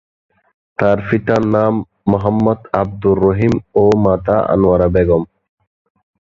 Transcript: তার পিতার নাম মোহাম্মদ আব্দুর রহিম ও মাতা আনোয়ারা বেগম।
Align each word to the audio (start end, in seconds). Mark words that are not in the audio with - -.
তার 0.79 0.97
পিতার 1.07 1.43
নাম 1.55 1.73
মোহাম্মদ 2.11 2.59
আব্দুর 2.81 3.17
রহিম 3.27 3.53
ও 3.75 3.83
মাতা 4.03 4.37
আনোয়ারা 4.53 4.87
বেগম। 4.95 5.23